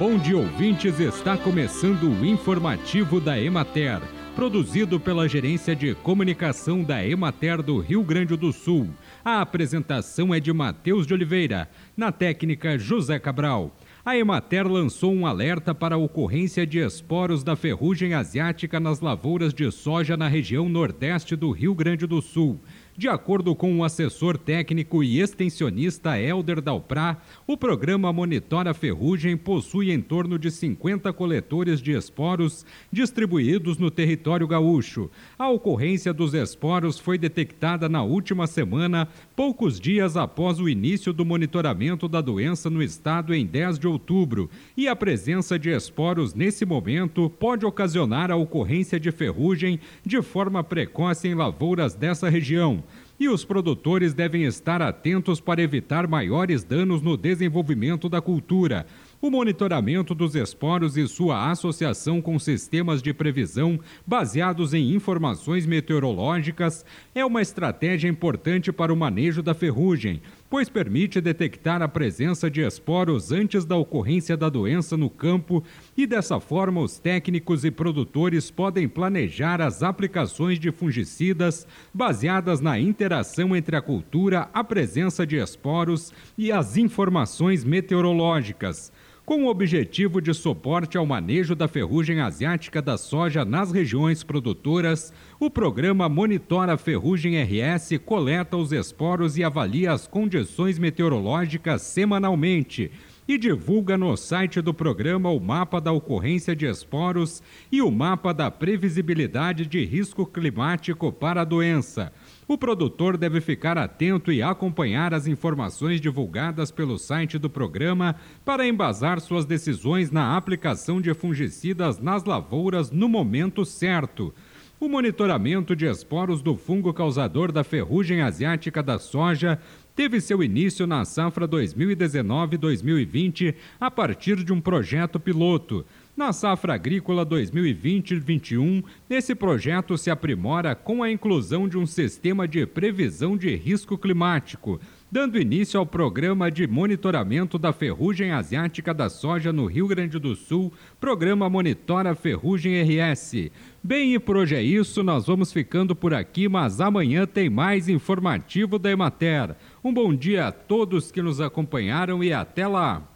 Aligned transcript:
bom 0.00 0.16
dia, 0.16 0.38
ouvintes. 0.38 0.98
Está 0.98 1.36
começando 1.36 2.04
o 2.04 2.24
informativo 2.24 3.20
da 3.20 3.38
Emater, 3.38 4.00
produzido 4.34 4.98
pela 4.98 5.28
Gerência 5.28 5.76
de 5.76 5.94
Comunicação 5.94 6.82
da 6.82 7.06
Emater 7.06 7.62
do 7.62 7.78
Rio 7.80 8.02
Grande 8.02 8.34
do 8.34 8.50
Sul. 8.50 8.88
A 9.22 9.42
apresentação 9.42 10.32
é 10.32 10.40
de 10.40 10.50
Matheus 10.54 11.06
de 11.06 11.12
Oliveira, 11.12 11.68
na 11.94 12.10
técnica 12.10 12.78
José 12.78 13.18
Cabral. 13.18 13.76
A 14.02 14.16
Emater 14.16 14.66
lançou 14.66 15.12
um 15.12 15.26
alerta 15.26 15.74
para 15.74 15.96
a 15.96 15.98
ocorrência 15.98 16.66
de 16.66 16.78
esporos 16.78 17.44
da 17.44 17.54
ferrugem 17.54 18.14
asiática 18.14 18.80
nas 18.80 19.00
lavouras 19.00 19.52
de 19.52 19.70
soja 19.70 20.16
na 20.16 20.28
região 20.28 20.66
nordeste 20.66 21.36
do 21.36 21.50
Rio 21.50 21.74
Grande 21.74 22.06
do 22.06 22.22
Sul. 22.22 22.58
De 23.00 23.08
acordo 23.08 23.54
com 23.54 23.78
o 23.78 23.82
assessor 23.82 24.36
técnico 24.36 25.02
e 25.02 25.22
extensionista 25.22 26.20
Helder 26.20 26.60
Dalprá, 26.60 27.16
o 27.46 27.56
programa 27.56 28.12
Monitora 28.12 28.74
Ferrugem 28.74 29.38
possui 29.38 29.90
em 29.90 30.02
torno 30.02 30.38
de 30.38 30.50
50 30.50 31.10
coletores 31.14 31.80
de 31.80 31.92
esporos 31.92 32.66
distribuídos 32.92 33.78
no 33.78 33.90
território 33.90 34.46
gaúcho. 34.46 35.10
A 35.38 35.48
ocorrência 35.48 36.12
dos 36.12 36.34
esporos 36.34 36.98
foi 36.98 37.16
detectada 37.16 37.88
na 37.88 38.02
última 38.02 38.46
semana, 38.46 39.08
poucos 39.34 39.80
dias 39.80 40.14
após 40.14 40.60
o 40.60 40.68
início 40.68 41.10
do 41.10 41.24
monitoramento 41.24 42.06
da 42.06 42.20
doença 42.20 42.68
no 42.68 42.82
estado 42.82 43.32
em 43.32 43.46
10 43.46 43.78
de 43.78 43.86
outubro, 43.88 44.50
e 44.76 44.86
a 44.86 44.94
presença 44.94 45.58
de 45.58 45.70
esporos 45.70 46.34
nesse 46.34 46.66
momento 46.66 47.30
pode 47.30 47.64
ocasionar 47.64 48.30
a 48.30 48.36
ocorrência 48.36 49.00
de 49.00 49.10
ferrugem 49.10 49.80
de 50.04 50.20
forma 50.20 50.62
precoce 50.62 51.28
em 51.28 51.34
lavouras 51.34 51.94
dessa 51.94 52.28
região 52.28 52.84
e 53.20 53.28
os 53.28 53.44
produtores 53.44 54.14
devem 54.14 54.44
estar 54.44 54.80
atentos 54.80 55.42
para 55.42 55.60
evitar 55.60 56.08
maiores 56.08 56.64
danos 56.64 57.02
no 57.02 57.18
desenvolvimento 57.18 58.08
da 58.08 58.22
cultura. 58.22 58.86
O 59.22 59.30
monitoramento 59.30 60.14
dos 60.14 60.34
esporos 60.34 60.96
e 60.96 61.06
sua 61.06 61.50
associação 61.50 62.22
com 62.22 62.38
sistemas 62.38 63.02
de 63.02 63.12
previsão 63.12 63.78
baseados 64.06 64.72
em 64.72 64.94
informações 64.94 65.66
meteorológicas 65.66 66.86
é 67.14 67.22
uma 67.22 67.42
estratégia 67.42 68.08
importante 68.08 68.72
para 68.72 68.90
o 68.90 68.96
manejo 68.96 69.42
da 69.42 69.52
ferrugem, 69.52 70.22
pois 70.48 70.70
permite 70.70 71.20
detectar 71.20 71.82
a 71.82 71.86
presença 71.86 72.50
de 72.50 72.62
esporos 72.62 73.30
antes 73.30 73.66
da 73.66 73.76
ocorrência 73.76 74.38
da 74.38 74.48
doença 74.48 74.96
no 74.96 75.10
campo 75.10 75.62
e 75.94 76.06
dessa 76.06 76.40
forma 76.40 76.80
os 76.80 76.98
técnicos 76.98 77.62
e 77.62 77.70
produtores 77.70 78.50
podem 78.50 78.88
planejar 78.88 79.60
as 79.60 79.82
aplicações 79.82 80.58
de 80.58 80.72
fungicidas 80.72 81.66
baseadas 81.92 82.62
na 82.62 82.80
interação 82.80 83.54
entre 83.54 83.76
a 83.76 83.82
cultura, 83.82 84.48
a 84.54 84.64
presença 84.64 85.26
de 85.26 85.36
esporos 85.36 86.10
e 86.38 86.50
as 86.50 86.78
informações 86.78 87.64
meteorológicas 87.64 88.90
com 89.30 89.44
o 89.44 89.48
objetivo 89.48 90.20
de 90.20 90.34
suporte 90.34 90.98
ao 90.98 91.06
manejo 91.06 91.54
da 91.54 91.68
ferrugem 91.68 92.20
asiática 92.20 92.82
da 92.82 92.98
soja 92.98 93.44
nas 93.44 93.70
regiões 93.70 94.24
produtoras, 94.24 95.12
o 95.38 95.48
programa 95.48 96.08
Monitora 96.08 96.76
Ferrugem 96.76 97.40
RS 97.40 97.92
coleta 98.04 98.56
os 98.56 98.72
esporos 98.72 99.38
e 99.38 99.44
avalia 99.44 99.92
as 99.92 100.04
condições 100.04 100.80
meteorológicas 100.80 101.82
semanalmente 101.82 102.90
e 103.28 103.38
divulga 103.38 103.96
no 103.96 104.16
site 104.16 104.60
do 104.60 104.74
programa 104.74 105.30
o 105.30 105.38
mapa 105.38 105.80
da 105.80 105.92
ocorrência 105.92 106.56
de 106.56 106.66
esporos 106.66 107.40
e 107.70 107.80
o 107.80 107.88
mapa 107.88 108.34
da 108.34 108.50
previsibilidade 108.50 109.64
de 109.64 109.84
risco 109.84 110.26
climático 110.26 111.12
para 111.12 111.42
a 111.42 111.44
doença. 111.44 112.12
O 112.50 112.58
produtor 112.58 113.16
deve 113.16 113.40
ficar 113.40 113.78
atento 113.78 114.32
e 114.32 114.42
acompanhar 114.42 115.14
as 115.14 115.28
informações 115.28 116.00
divulgadas 116.00 116.72
pelo 116.72 116.98
site 116.98 117.38
do 117.38 117.48
programa 117.48 118.16
para 118.44 118.66
embasar 118.66 119.20
suas 119.20 119.44
decisões 119.44 120.10
na 120.10 120.36
aplicação 120.36 121.00
de 121.00 121.14
fungicidas 121.14 122.00
nas 122.00 122.24
lavouras 122.24 122.90
no 122.90 123.08
momento 123.08 123.64
certo. 123.64 124.34
O 124.80 124.88
monitoramento 124.88 125.76
de 125.76 125.86
esporos 125.86 126.42
do 126.42 126.56
fungo 126.56 126.92
causador 126.92 127.52
da 127.52 127.62
ferrugem 127.62 128.20
asiática 128.20 128.82
da 128.82 128.98
soja 128.98 129.56
teve 129.94 130.20
seu 130.20 130.42
início 130.42 130.88
na 130.88 131.04
safra 131.04 131.46
2019-2020 131.46 133.54
a 133.78 133.92
partir 133.92 134.42
de 134.42 134.52
um 134.52 134.60
projeto 134.60 135.20
piloto. 135.20 135.86
Na 136.16 136.32
safra 136.32 136.74
agrícola 136.74 137.24
2020-21, 137.24 138.84
esse 139.08 139.34
projeto 139.34 139.96
se 139.96 140.10
aprimora 140.10 140.74
com 140.74 141.02
a 141.02 141.10
inclusão 141.10 141.68
de 141.68 141.78
um 141.78 141.86
sistema 141.86 142.46
de 142.48 142.66
previsão 142.66 143.36
de 143.36 143.54
risco 143.54 143.96
climático, 143.96 144.80
dando 145.10 145.40
início 145.40 145.78
ao 145.78 145.86
programa 145.86 146.50
de 146.50 146.66
monitoramento 146.66 147.58
da 147.58 147.72
ferrugem 147.72 148.32
asiática 148.32 148.92
da 148.92 149.08
soja 149.08 149.52
no 149.52 149.66
Rio 149.66 149.86
Grande 149.86 150.18
do 150.18 150.34
Sul, 150.34 150.72
programa 150.98 151.48
Monitora 151.48 152.14
Ferrugem 152.14 152.82
RS. 152.82 153.50
Bem, 153.82 154.14
e 154.14 154.18
por 154.18 154.36
hoje 154.36 154.56
é 154.56 154.62
isso, 154.62 155.02
nós 155.02 155.26
vamos 155.26 155.52
ficando 155.52 155.94
por 155.94 156.12
aqui, 156.12 156.48
mas 156.48 156.80
amanhã 156.80 157.24
tem 157.24 157.48
mais 157.48 157.88
informativo 157.88 158.78
da 158.78 158.90
Emater. 158.90 159.54
Um 159.82 159.94
bom 159.94 160.14
dia 160.14 160.48
a 160.48 160.52
todos 160.52 161.10
que 161.10 161.22
nos 161.22 161.40
acompanharam 161.40 162.22
e 162.22 162.32
até 162.32 162.66
lá! 162.66 163.06